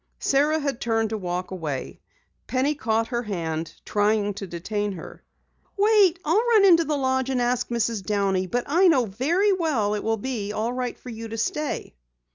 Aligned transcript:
Sara 0.17 0.57
had 0.57 0.81
turned 0.81 1.11
to 1.11 1.17
walk 1.19 1.51
away. 1.51 2.01
Penny 2.47 2.73
caught 2.73 3.09
her 3.09 3.21
hand, 3.21 3.75
trying 3.85 4.33
to 4.33 4.47
detain 4.47 4.93
her. 4.93 5.23
"Wait, 5.77 6.17
I'll 6.25 6.41
run 6.41 6.65
into 6.65 6.83
the 6.85 6.97
lodge 6.97 7.29
and 7.29 7.39
ask 7.39 7.67
Mrs. 7.69 8.03
Downey. 8.03 8.47
But 8.47 8.63
I 8.65 8.87
know 8.87 9.05
very 9.05 9.53
well 9.53 9.93
it 9.93 10.03
will 10.03 10.17
be 10.17 10.51
all 10.53 10.73
right 10.73 10.97
for 10.97 11.09
you 11.09 11.27
to 11.27 11.37
stay." 11.37 11.93